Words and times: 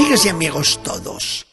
Amigas 0.00 0.24
y 0.24 0.30
amigos 0.30 0.82
todos, 0.82 1.46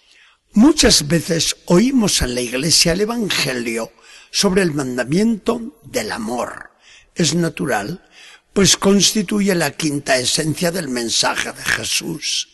muchas 0.53 1.05
veces 1.09 1.57
oímos 1.65 2.21
en 2.21 2.33
la 2.33 2.39
iglesia 2.39 2.93
el 2.93 3.01
Evangelio 3.01 3.91
sobre 4.31 4.61
el 4.61 4.73
mandamiento 4.73 5.77
del 5.83 6.13
amor. 6.13 6.71
Es 7.13 7.35
natural, 7.35 8.07
pues 8.53 8.77
constituye 8.77 9.53
la 9.53 9.71
quinta 9.71 10.15
esencia 10.15 10.71
del 10.71 10.87
mensaje 10.87 11.51
de 11.51 11.61
Jesús. 11.61 12.47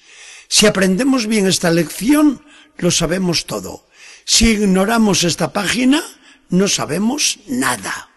Si 0.48 0.66
aprendemos 0.66 1.28
bien 1.28 1.46
esta 1.46 1.70
lección, 1.70 2.44
lo 2.80 2.90
sabemos 2.90 3.46
todo. 3.46 3.88
Si 4.26 4.50
ignoramos 4.50 5.24
esta 5.24 5.54
página, 5.54 6.04
no 6.50 6.68
sabemos 6.68 7.38
nada. 7.46 8.10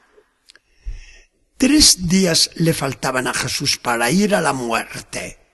Tres 1.59 2.09
días 2.09 2.52
le 2.55 2.73
faltaban 2.73 3.27
a 3.27 3.35
Jesús 3.35 3.77
para 3.77 4.11
ir 4.11 4.35
a 4.35 4.41
la 4.41 4.55
muerte. 4.55 5.46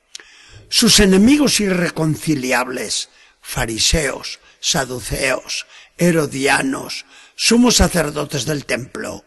Sus 0.74 1.00
enemigos 1.00 1.60
irreconciliables, 1.60 3.10
fariseos, 3.42 4.40
saduceos, 4.58 5.66
herodianos, 5.98 7.04
sumos 7.36 7.76
sacerdotes 7.76 8.46
del 8.46 8.64
templo, 8.64 9.22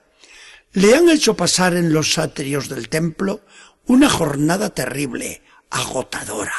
le 0.73 0.95
han 0.95 1.08
hecho 1.08 1.38
pasar 1.38 1.76
en 1.76 1.94
los 1.94 2.18
atrios 2.18 2.68
del 2.68 2.90
templo 2.90 3.45
una 3.85 4.09
jornada 4.09 4.71
terrible, 4.71 5.44
agotadora. 5.70 6.55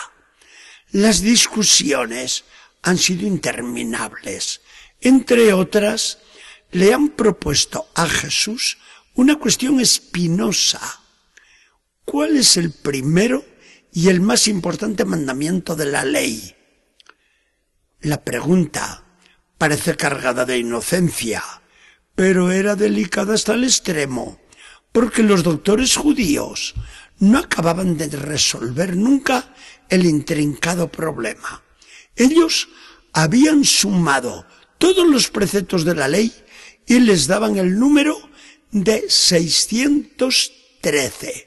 Las 0.93 1.21
discusiones 1.21 2.45
han 2.83 2.97
sido 2.97 3.27
interminables. 3.27 4.61
Entre 5.01 5.53
otras, 5.53 6.19
le 6.71 6.95
han 6.95 7.09
propuesto 7.09 7.89
a 7.97 8.09
Jesús 8.09 8.79
una 9.15 9.35
cuestión 9.35 9.81
espinosa. 9.81 11.01
¿Cuál 12.05 12.37
es 12.37 12.57
el 12.57 12.71
primero 12.71 13.56
y 13.97 14.09
el 14.11 14.21
más 14.21 14.47
importante 14.47 15.07
mandamiento 15.07 15.75
de 15.75 15.87
la 15.87 16.05
ley. 16.05 16.55
La 18.03 18.23
pregunta 18.23 19.07
parece 19.57 19.97
cargada 19.97 20.45
de 20.45 20.59
inocencia, 20.59 21.43
pero 22.15 22.51
era 22.51 22.77
delicada 22.77 23.33
hasta 23.33 23.55
el 23.55 23.65
extremo, 23.65 24.39
porque 24.93 25.23
los 25.23 25.43
doctores 25.43 25.97
judíos 25.97 26.75
no 27.21 27.39
acababan 27.39 27.97
de 27.97 28.09
resolver 28.09 28.99
nunca 28.99 29.55
el 29.89 30.05
intrincado 30.05 30.93
problema. 30.93 31.63
Ellos 32.17 32.69
habían 33.15 33.65
sumado 33.65 34.47
todos 34.77 35.09
los 35.09 35.31
preceptos 35.31 35.87
de 35.87 35.95
la 35.95 36.09
ley 36.09 36.35
y 36.87 37.01
les 37.01 37.29
daban 37.29 37.57
el 37.57 37.79
número 37.79 38.15
de 38.73 39.07
613. 39.09 41.46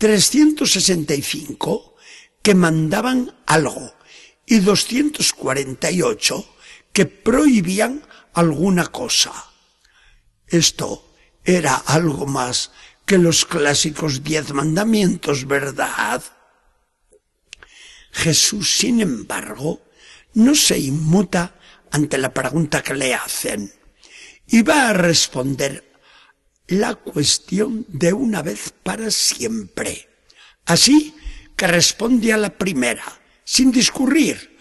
365 0.00 1.94
que 2.42 2.54
mandaban 2.54 3.36
algo 3.44 3.94
y 4.46 4.60
248 4.60 6.56
que 6.94 7.04
prohibían 7.04 8.02
alguna 8.32 8.86
cosa. 8.86 9.32
Esto 10.46 11.14
era 11.44 11.74
algo 11.74 12.26
más 12.26 12.70
que 13.04 13.18
los 13.18 13.44
clásicos 13.44 14.24
diez 14.24 14.54
mandamientos, 14.54 15.46
¿verdad? 15.46 16.24
Jesús, 18.10 18.78
sin 18.78 19.02
embargo, 19.02 19.82
no 20.32 20.54
se 20.54 20.78
inmuta 20.78 21.60
ante 21.90 22.16
la 22.16 22.32
pregunta 22.32 22.82
que 22.82 22.94
le 22.94 23.14
hacen 23.14 23.70
y 24.46 24.62
va 24.62 24.88
a 24.88 24.94
responder 24.94 25.89
la 26.70 26.94
cuestión 26.94 27.84
de 27.88 28.12
una 28.12 28.42
vez 28.42 28.72
para 28.82 29.10
siempre. 29.10 30.08
Así 30.66 31.14
que 31.56 31.66
responde 31.66 32.32
a 32.32 32.36
la 32.36 32.56
primera, 32.56 33.04
sin 33.44 33.72
discurrir, 33.72 34.56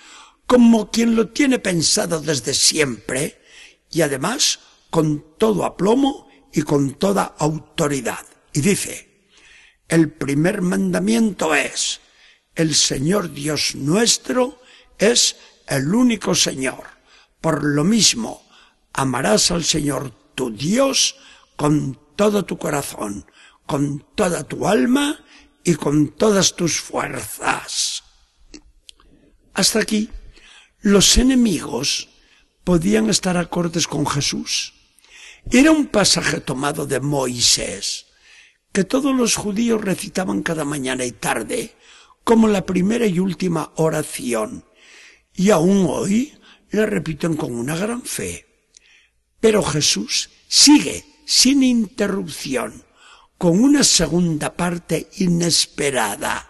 como 0.47 0.89
quien 0.89 1.15
lo 1.15 1.29
tiene 1.29 1.59
pensado 1.59 2.19
desde 2.19 2.55
siempre, 2.55 3.41
y 3.91 4.01
además 4.01 4.59
con 4.89 5.37
todo 5.37 5.65
aplomo 5.65 6.27
y 6.51 6.63
con 6.63 6.95
toda 6.95 7.35
autoridad. 7.37 8.25
Y 8.53 8.61
dice, 8.61 9.29
el 9.87 10.11
primer 10.11 10.61
mandamiento 10.61 11.53
es, 11.53 12.01
el 12.55 12.73
Señor 12.73 13.31
Dios 13.31 13.75
nuestro 13.75 14.59
es 14.97 15.35
el 15.67 15.93
único 15.93 16.33
Señor. 16.33 16.83
Por 17.39 17.63
lo 17.63 17.83
mismo, 17.83 18.43
amarás 18.93 19.51
al 19.51 19.63
Señor 19.63 20.11
tu 20.33 20.49
Dios 20.49 21.15
con 21.59 21.99
todo 22.15 22.45
tu 22.45 22.57
corazón, 22.57 23.25
con 23.65 24.05
toda 24.15 24.45
tu 24.45 24.65
alma 24.65 25.25
y 25.65 25.75
con 25.75 26.07
todas 26.07 26.55
tus 26.55 26.79
fuerzas. 26.79 28.01
Hasta 29.53 29.79
aquí, 29.79 30.09
los 30.79 31.17
enemigos 31.17 32.07
podían 32.63 33.09
estar 33.09 33.35
acordes 33.35 33.87
con 33.87 34.07
Jesús. 34.07 34.73
Era 35.51 35.71
un 35.71 35.87
pasaje 35.87 36.39
tomado 36.39 36.85
de 36.85 37.01
Moisés, 37.01 38.05
que 38.71 38.85
todos 38.85 39.13
los 39.13 39.35
judíos 39.35 39.81
recitaban 39.81 40.43
cada 40.43 40.63
mañana 40.63 41.03
y 41.03 41.11
tarde, 41.11 41.75
como 42.23 42.47
la 42.47 42.65
primera 42.65 43.05
y 43.05 43.19
última 43.19 43.73
oración, 43.75 44.63
y 45.35 45.49
aún 45.49 45.85
hoy 45.89 46.39
la 46.71 46.85
repiten 46.85 47.35
con 47.35 47.53
una 47.53 47.75
gran 47.75 48.01
fe. 48.01 48.45
Pero 49.41 49.61
Jesús 49.61 50.29
sigue 50.47 51.08
sin 51.29 51.61
interrupción, 51.61 52.83
con 53.37 53.61
una 53.61 53.83
segunda 53.83 54.57
parte 54.57 55.11
inesperada. 55.17 56.49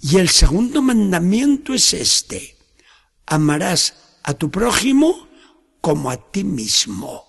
Y 0.00 0.18
el 0.18 0.28
segundo 0.28 0.80
mandamiento 0.80 1.74
es 1.74 1.92
este. 1.92 2.56
Amarás 3.26 4.20
a 4.22 4.34
tu 4.34 4.48
prójimo 4.48 5.28
como 5.80 6.08
a 6.12 6.30
ti 6.30 6.44
mismo. 6.44 7.24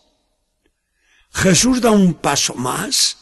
Jesús 1.32 1.82
da 1.82 1.90
un 1.90 2.14
paso 2.14 2.54
más 2.54 3.18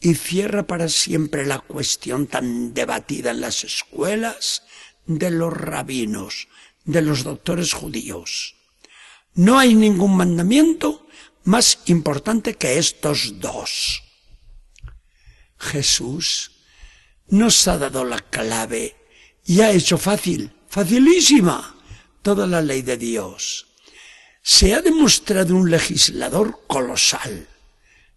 y 0.00 0.16
cierra 0.16 0.66
para 0.66 0.88
siempre 0.88 1.46
la 1.46 1.60
cuestión 1.60 2.26
tan 2.26 2.74
debatida 2.74 3.30
en 3.30 3.40
las 3.40 3.62
escuelas 3.62 4.64
de 5.06 5.30
los 5.30 5.52
rabinos, 5.52 6.48
de 6.84 7.02
los 7.02 7.22
doctores 7.22 7.72
judíos. 7.72 8.56
No 9.34 9.60
hay 9.60 9.76
ningún 9.76 10.16
mandamiento 10.16 11.06
más 11.48 11.78
importante 11.86 12.56
que 12.56 12.78
estos 12.78 13.40
dos. 13.40 14.02
Jesús 15.58 16.50
nos 17.28 17.66
ha 17.66 17.78
dado 17.78 18.04
la 18.04 18.18
clave 18.18 18.94
y 19.46 19.62
ha 19.62 19.70
hecho 19.70 19.96
fácil, 19.96 20.52
facilísima, 20.68 21.74
toda 22.20 22.46
la 22.46 22.60
ley 22.60 22.82
de 22.82 22.98
Dios. 22.98 23.66
Se 24.42 24.74
ha 24.74 24.82
demostrado 24.82 25.56
un 25.56 25.70
legislador 25.70 26.64
colosal. 26.66 27.48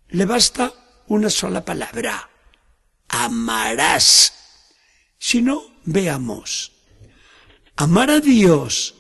Le 0.10 0.26
basta 0.26 0.74
una 1.08 1.30
sola 1.30 1.64
palabra. 1.64 2.30
Amarás. 3.08 4.34
Si 5.18 5.42
no, 5.42 5.64
veamos. 5.86 6.74
Amar 7.78 8.12
a 8.12 8.20
Dios 8.20 8.94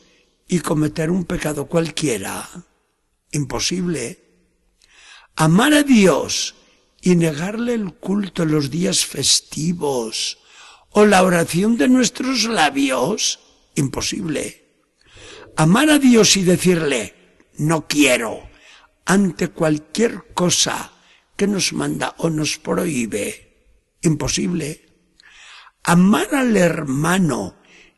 y 0.47 0.59
cometer 0.61 1.11
un 1.11 1.25
pecado 1.25 1.65
cualquiera 1.65 2.49
Imposible. 3.31 4.19
Amar 5.35 5.73
a 5.73 5.83
Dios 5.83 6.55
y 7.01 7.15
negarle 7.15 7.73
el 7.73 7.93
culto 7.93 8.43
en 8.43 8.51
los 8.51 8.69
días 8.69 9.05
festivos 9.05 10.39
o 10.89 11.05
la 11.05 11.23
oración 11.23 11.77
de 11.77 11.87
nuestros 11.87 12.43
labios. 12.43 13.39
Imposible. 13.75 14.65
Amar 15.55 15.89
a 15.89 15.99
Dios 15.99 16.35
y 16.35 16.43
decirle, 16.43 17.15
no 17.57 17.87
quiero, 17.87 18.49
ante 19.05 19.47
cualquier 19.49 20.33
cosa 20.33 20.91
que 21.37 21.47
nos 21.47 21.71
manda 21.71 22.15
o 22.17 22.29
nos 22.29 22.57
prohíbe. 22.57 23.95
Imposible. 24.01 24.89
Amar 25.83 26.35
al 26.35 26.57
hermano 26.57 27.55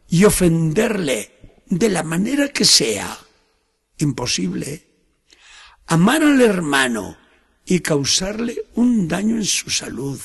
y 0.08 0.25
ofenderle 0.25 1.63
de 1.66 1.90
la 1.90 2.04
manera 2.04 2.50
que 2.50 2.66
sea. 2.66 3.18
Imposible 3.98 4.93
amar 5.88 6.24
al 6.24 6.42
hermano 6.42 7.18
y 7.66 7.80
causarle 7.80 8.66
un 8.76 9.08
daño 9.08 9.36
en 9.38 9.46
su 9.46 9.70
salud, 9.70 10.20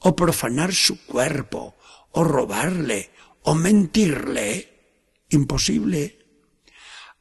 o 0.00 0.14
profanar 0.14 0.72
su 0.72 1.04
cuerpo, 1.04 1.76
o 2.12 2.24
robarle, 2.24 3.10
o 3.42 3.54
mentirle, 3.54 4.68
imposible. 5.30 6.18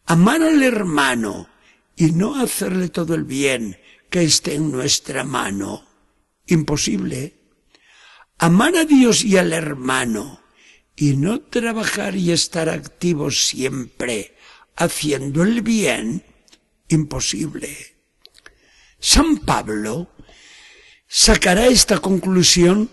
Amar 0.06 0.42
al 0.42 0.64
hermano 0.64 1.50
y 1.96 2.12
no 2.12 2.40
hacerle 2.40 2.90
todo 2.90 3.16
el 3.16 3.24
bien 3.24 3.78
que 4.10 4.24
esté 4.24 4.56
en 4.56 4.72
nuestra 4.72 5.24
mano, 5.24 5.86
imposible. 6.46 7.36
Amar 8.38 8.78
a 8.78 8.86
Dios 8.86 9.26
y 9.26 9.38
al 9.38 9.52
hermano 9.52 10.42
y 10.96 11.18
no 11.18 11.42
trabajar 11.42 12.16
y 12.16 12.32
estar 12.32 12.70
activos 12.70 13.48
siempre 13.48 14.36
haciendo 14.76 15.44
el 15.44 15.62
bien, 15.62 16.24
imposible. 16.90 17.76
San 19.00 19.38
Pablo 19.38 20.10
sacará 21.08 21.68
esta 21.68 22.00
conclusión 22.00 22.90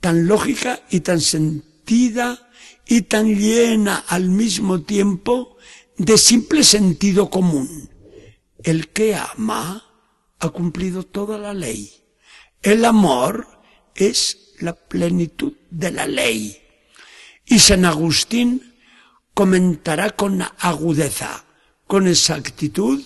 tan 0.00 0.26
lógica 0.26 0.82
y 0.90 1.00
tan 1.00 1.20
sentida 1.20 2.50
y 2.86 3.02
tan 3.02 3.34
llena 3.34 4.04
al 4.08 4.28
mismo 4.28 4.82
tiempo 4.82 5.56
de 5.96 6.18
simple 6.18 6.64
sentido 6.64 7.30
común. 7.30 7.90
El 8.62 8.88
que 8.88 9.14
ama 9.14 9.84
ha 10.38 10.48
cumplido 10.50 11.04
toda 11.04 11.38
la 11.38 11.54
ley. 11.54 11.92
El 12.62 12.84
amor 12.84 13.46
es 13.94 14.54
la 14.58 14.74
plenitud 14.74 15.54
de 15.70 15.90
la 15.90 16.06
ley. 16.06 16.60
Y 17.46 17.58
San 17.58 17.84
Agustín 17.84 18.74
comentará 19.34 20.10
con 20.10 20.42
agudeza, 20.58 21.44
con 21.86 22.08
exactitud 22.08 23.02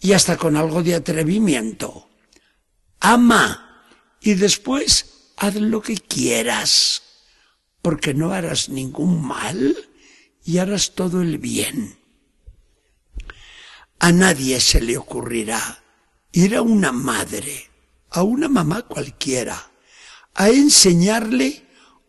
y 0.00 0.12
hasta 0.12 0.36
con 0.36 0.56
algo 0.56 0.82
de 0.82 0.94
atrevimiento. 0.94 2.08
Ama 3.00 3.86
y 4.20 4.34
después 4.34 5.32
haz 5.36 5.56
lo 5.56 5.82
que 5.82 5.96
quieras, 5.96 7.02
porque 7.82 8.14
no 8.14 8.32
harás 8.32 8.68
ningún 8.68 9.26
mal 9.26 9.76
y 10.44 10.58
harás 10.58 10.94
todo 10.94 11.22
el 11.22 11.38
bien. 11.38 11.98
A 13.98 14.12
nadie 14.12 14.60
se 14.60 14.80
le 14.80 14.96
ocurrirá 14.96 15.82
ir 16.32 16.56
a 16.56 16.62
una 16.62 16.92
madre, 16.92 17.70
a 18.10 18.22
una 18.22 18.48
mamá 18.48 18.82
cualquiera, 18.82 19.70
a 20.34 20.48
enseñarle 20.48 21.66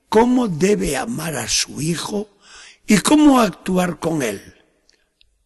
cómo 0.10 0.48
debe 0.48 0.98
amar 0.98 1.36
a 1.36 1.48
su 1.48 1.82
hijo 1.82 2.30
y 2.88 2.98
cómo 3.00 3.40
actuar 3.40 4.00
con 4.00 4.22
él. 4.22 4.56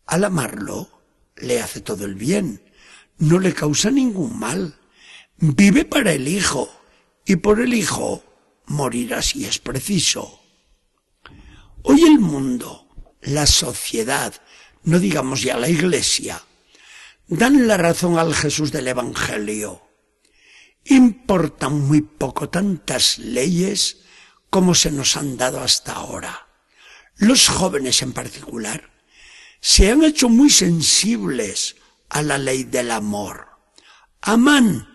Al 0.05 0.23
amarlo, 0.23 0.98
le 1.41 1.61
hace 1.61 1.81
todo 1.81 2.05
el 2.05 2.15
bien, 2.15 2.61
no 3.17 3.39
le 3.39 3.53
causa 3.53 3.91
ningún 3.91 4.37
mal. 4.39 4.79
Vive 5.37 5.85
para 5.85 6.13
el 6.13 6.27
hijo 6.27 6.69
y 7.25 7.37
por 7.37 7.59
el 7.59 7.73
hijo 7.73 8.23
morirá 8.65 9.21
si 9.21 9.45
es 9.45 9.59
preciso. 9.59 10.41
Hoy 11.83 12.03
el 12.03 12.19
mundo, 12.19 12.87
la 13.21 13.45
sociedad, 13.45 14.33
no 14.83 14.99
digamos 14.99 15.41
ya 15.41 15.57
la 15.57 15.69
iglesia, 15.69 16.43
dan 17.27 17.67
la 17.67 17.77
razón 17.77 18.17
al 18.17 18.33
Jesús 18.33 18.71
del 18.71 18.87
Evangelio. 18.87 19.81
Importan 20.85 21.81
muy 21.81 22.01
poco 22.01 22.49
tantas 22.49 23.19
leyes 23.19 24.01
como 24.49 24.73
se 24.75 24.91
nos 24.91 25.15
han 25.15 25.37
dado 25.37 25.61
hasta 25.61 25.93
ahora. 25.93 26.47
Los 27.15 27.47
jóvenes 27.47 28.01
en 28.01 28.13
particular 28.13 28.89
se 29.61 29.91
han 29.91 30.03
hecho 30.03 30.29
muy 30.29 30.49
sensibles 30.49 31.75
a 32.09 32.21
la 32.21 32.37
ley 32.37 32.63
del 32.63 32.91
amor. 32.91 33.47
Aman 34.21 34.87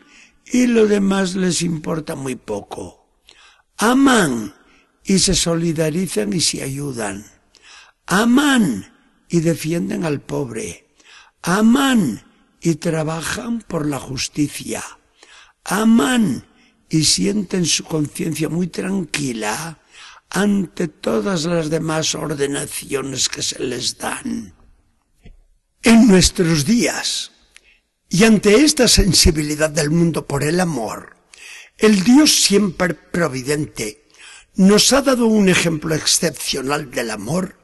y 0.46 0.66
lo 0.66 0.86
demás 0.86 1.34
les 1.34 1.62
importa 1.62 2.14
muy 2.14 2.36
poco. 2.36 3.06
Aman 3.78 4.54
y 5.04 5.18
se 5.18 5.34
solidarizan 5.34 6.32
y 6.32 6.40
se 6.40 6.62
ayudan. 6.62 7.24
Aman 8.06 8.92
y 9.28 9.40
defienden 9.40 10.04
al 10.04 10.20
pobre. 10.20 10.94
Aman 11.42 12.22
y 12.60 12.76
trabajan 12.76 13.60
por 13.60 13.86
la 13.86 13.98
justicia. 13.98 14.82
Aman 15.64 16.46
y 16.88 17.04
sienten 17.04 17.66
su 17.66 17.84
conciencia 17.84 18.48
muy 18.48 18.68
tranquila 18.68 19.78
ante 20.34 20.88
todas 20.88 21.44
las 21.44 21.70
demás 21.70 22.16
ordenaciones 22.16 23.28
que 23.28 23.40
se 23.40 23.60
les 23.60 23.96
dan. 23.98 24.52
En 25.80 26.08
nuestros 26.08 26.64
días, 26.64 27.30
y 28.08 28.24
ante 28.24 28.56
esta 28.56 28.88
sensibilidad 28.88 29.70
del 29.70 29.90
mundo 29.90 30.26
por 30.26 30.42
el 30.42 30.58
amor, 30.58 31.16
el 31.78 32.02
Dios 32.02 32.34
siempre 32.34 32.94
providente 32.94 34.08
nos 34.56 34.92
ha 34.92 35.02
dado 35.02 35.26
un 35.26 35.48
ejemplo 35.48 35.94
excepcional 35.94 36.90
del 36.90 37.10
amor, 37.10 37.60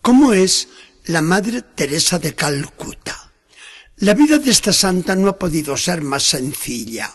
como 0.00 0.32
es 0.32 0.68
la 1.04 1.20
Madre 1.20 1.60
Teresa 1.60 2.18
de 2.18 2.34
Calcuta. 2.34 3.32
La 3.96 4.14
vida 4.14 4.38
de 4.38 4.50
esta 4.50 4.72
santa 4.72 5.14
no 5.14 5.28
ha 5.28 5.38
podido 5.38 5.76
ser 5.76 6.00
más 6.00 6.22
sencilla. 6.22 7.14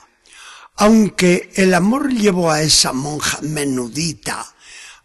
Aunque 0.75 1.51
el 1.55 1.73
amor 1.73 2.13
llevó 2.13 2.51
a 2.51 2.61
esa 2.61 2.93
monja 2.93 3.39
menudita 3.41 4.55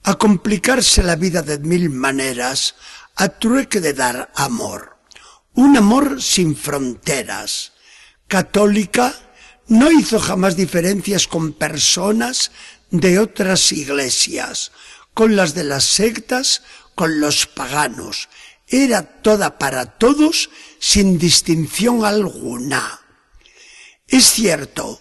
a 0.05 0.15
complicarse 0.17 1.03
la 1.03 1.17
vida 1.17 1.43
de 1.43 1.59
mil 1.59 1.89
maneras 1.89 2.77
a 3.17 3.29
trueque 3.29 3.81
de 3.81 3.95
dar 3.95 4.31
amor. 4.35 4.99
Un 5.55 5.77
amor 5.77 6.23
sin 6.23 6.57
fronteras. 6.57 7.73
Católica, 8.29 9.15
no 9.67 9.91
hizo 9.91 10.21
jamás 10.21 10.57
diferencias 10.57 11.27
con 11.27 11.55
personas 11.55 12.51
de 12.91 13.19
otras 13.19 13.73
iglesias, 13.73 14.73
con 15.15 15.37
las 15.37 15.55
de 15.55 15.65
las 15.65 15.85
sectas, 15.85 16.63
con 16.95 17.21
los 17.21 17.47
paganos. 17.47 18.29
Era 18.69 19.03
toda 19.23 19.59
para 19.59 19.87
todos 19.87 20.51
sin 20.79 21.19
distinción 21.19 22.05
alguna. 22.05 23.01
Es 24.07 24.27
cierto 24.27 25.01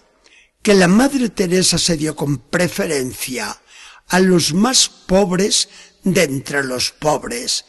que 0.62 0.72
la 0.72 0.88
Madre 0.88 1.28
Teresa 1.28 1.76
se 1.76 1.98
dio 1.98 2.16
con 2.16 2.38
preferencia 2.38 3.60
a 4.08 4.20
los 4.20 4.52
más 4.54 4.88
pobres 4.88 5.68
de 6.02 6.22
entre 6.24 6.64
los 6.64 6.90
pobres, 6.90 7.64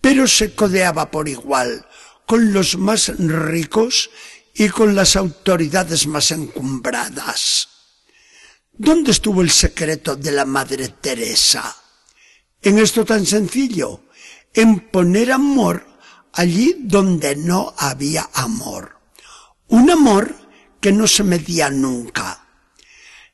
pero 0.00 0.26
se 0.26 0.54
codeaba 0.54 1.10
por 1.10 1.28
igual 1.28 1.86
con 2.26 2.52
los 2.52 2.76
más 2.76 3.08
ricos 3.18 4.10
y 4.54 4.68
con 4.68 4.94
las 4.94 5.16
autoridades 5.16 6.06
más 6.06 6.30
encumbradas. 6.30 7.68
¿Dónde 8.72 9.10
estuvo 9.10 9.42
el 9.42 9.50
secreto 9.50 10.16
de 10.16 10.32
la 10.32 10.44
Madre 10.44 10.88
Teresa? 10.88 11.76
En 12.62 12.78
esto 12.78 13.04
tan 13.04 13.26
sencillo, 13.26 14.04
en 14.54 14.90
poner 14.90 15.32
amor 15.32 15.86
allí 16.32 16.76
donde 16.78 17.36
no 17.36 17.74
había 17.76 18.28
amor. 18.32 18.98
Un 19.68 19.90
amor 19.90 20.34
que 20.80 20.92
no 20.92 21.06
se 21.06 21.24
medía 21.24 21.70
nunca, 21.70 22.46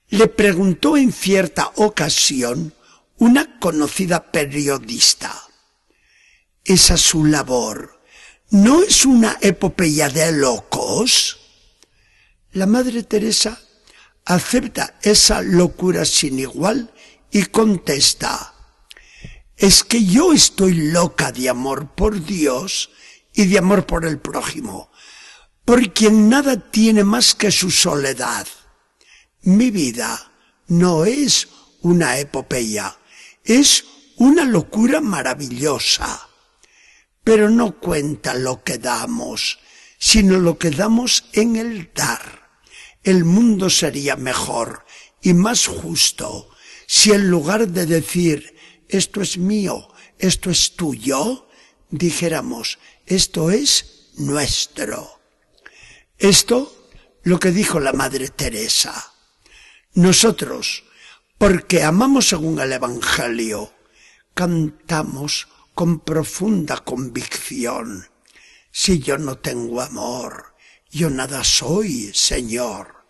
le 0.09 0.29
preguntó 0.29 0.97
en 0.97 1.13
cierta 1.13 1.73
ocasión 1.77 2.75
una 3.19 3.59
conocida 3.59 4.31
periodista. 4.31 5.35
¿Esa 6.65 6.97
su 6.97 7.25
labor 7.25 8.03
no 8.51 8.83
es 8.83 9.05
una 9.05 9.39
epopeya 9.41 10.09
de 10.09 10.33
locos? 10.33 11.39
La 12.53 12.67
Madre 12.67 13.03
Teresa 13.03 13.61
acepta 14.25 14.99
esa 15.03 15.43
locura 15.43 16.05
sin 16.05 16.39
igual 16.39 16.93
y 17.31 17.45
contesta, 17.47 18.55
es 19.57 19.85
que 19.85 20.05
yo 20.05 20.33
estoy 20.33 20.75
loca 20.75 21.33
de 21.33 21.49
amor 21.49 21.95
por 21.95 22.25
Dios 22.25 22.91
y 23.33 23.47
de 23.47 23.59
amor 23.59 23.87
por 23.87 24.05
el 24.05 24.19
prójimo, 24.19 24.91
por 25.65 25.93
quien 25.93 26.29
nada 26.29 26.71
tiene 26.71 27.05
más 27.05 27.35
que 27.35 27.51
su 27.51 27.71
soledad. 27.71 28.47
Mi 29.47 29.71
vida 29.71 30.33
no 30.67 31.05
es 31.05 31.47
una 31.83 32.19
epopeya, 32.19 32.99
es 33.45 33.85
una 34.17 34.45
locura 34.45 35.01
maravillosa. 35.01 36.29
Pero 37.23 37.49
no 37.49 37.79
cuenta 37.79 38.35
lo 38.35 38.65
que 38.65 38.79
damos, 38.79 39.61
sino 40.01 40.41
lo 40.41 40.59
que 40.59 40.73
damos 40.73 41.27
en 41.33 41.55
el 41.55 41.93
dar. 41.95 42.59
El 43.05 43.25
mundo 43.25 43.71
sería 43.71 44.17
mejor 44.17 44.85
y 45.23 45.33
más 45.33 45.69
justo 45.69 46.51
si 46.89 47.13
en 47.13 47.31
lugar 47.31 47.69
de 47.69 47.87
decir 47.87 48.53
esto 48.89 49.23
es 49.23 49.39
mío, 49.39 49.87
esto 50.19 50.51
es 50.51 50.75
tuyo, 50.75 51.47
dijéramos 51.89 52.81
esto 53.07 53.53
es 53.53 54.11
nuestro. 54.17 55.21
Esto 56.19 56.91
lo 57.23 57.39
que 57.39 57.53
dijo 57.53 57.79
la 57.79 57.93
Madre 57.93 58.27
Teresa. 58.27 59.13
Nosotros, 59.97 60.85
porque 61.39 61.83
amamos 61.83 62.29
según 62.29 62.61
el 62.61 62.71
Evangelio, 62.71 63.73
cantamos 64.35 65.49
con 65.75 66.01
profunda 66.01 66.85
convicción. 66.85 68.07
Si 68.71 68.99
yo 68.99 69.17
no 69.17 69.39
tengo 69.39 69.81
amor, 69.81 70.55
yo 70.91 71.09
nada 71.09 71.43
soy, 71.45 72.13
Señor. 72.13 73.07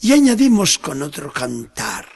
Y 0.00 0.12
añadimos 0.12 0.78
con 0.78 1.00
otro 1.00 1.32
cantar, 1.32 2.06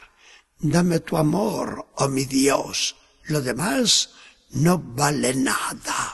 dame 0.58 1.00
tu 1.00 1.16
amor, 1.16 1.88
oh 1.96 2.08
mi 2.08 2.26
Dios, 2.26 2.96
lo 3.22 3.40
demás 3.40 4.10
no 4.50 4.78
vale 4.78 5.34
nada. 5.34 6.12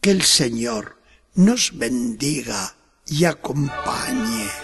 Que 0.00 0.10
el 0.10 0.22
Señor 0.22 1.00
nos 1.36 1.78
bendiga 1.78 2.74
y 3.06 3.26
acompañe. 3.26 4.61